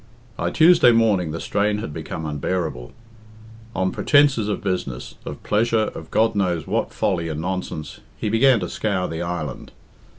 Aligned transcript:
By 0.35 0.49
Tuesday 0.49 0.91
morning 0.91 1.29
the 1.29 1.39
strain 1.39 1.77
had 1.77 1.93
become 1.93 2.25
unbearable. 2.25 2.91
On 3.75 3.91
pretences 3.91 4.47
of 4.47 4.63
business, 4.63 5.13
of 5.25 5.43
pleasure, 5.43 5.91
of 5.93 6.09
God 6.09 6.33
knows 6.33 6.65
what 6.65 6.91
folly 6.91 7.29
and 7.29 7.39
nonsense, 7.41 7.99
he 8.17 8.27
began 8.27 8.59
to 8.61 8.67
scour 8.67 9.07
the 9.07 9.21
island. 9.21 9.71